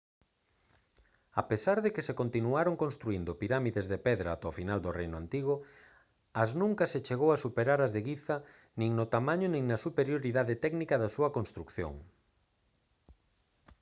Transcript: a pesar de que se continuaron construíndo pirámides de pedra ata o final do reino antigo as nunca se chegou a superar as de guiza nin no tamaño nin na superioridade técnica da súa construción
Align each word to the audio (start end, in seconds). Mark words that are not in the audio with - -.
a 1.41 1.43
pesar 1.51 1.77
de 1.85 1.89
que 1.95 2.05
se 2.07 2.17
continuaron 2.21 2.75
construíndo 2.83 3.37
pirámides 3.41 3.85
de 3.91 3.97
pedra 4.07 4.29
ata 4.35 4.51
o 4.51 4.57
final 4.59 4.79
do 4.85 4.91
reino 4.99 5.15
antigo 5.23 5.55
as 6.43 6.49
nunca 6.61 6.85
se 6.91 6.99
chegou 7.07 7.29
a 7.33 7.41
superar 7.45 7.79
as 7.81 7.91
de 7.95 8.01
guiza 8.07 8.37
nin 8.79 8.89
no 8.97 9.05
tamaño 9.15 9.47
nin 9.53 9.63
na 9.69 9.77
superioridade 9.85 10.55
técnica 10.65 10.95
da 11.01 11.13
súa 11.15 11.33
construción 11.37 11.93